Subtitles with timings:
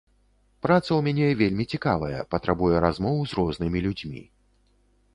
[0.65, 4.29] Праца ў мяне вельмі цікавая, патрабуе размоў з рознымі людзьмі.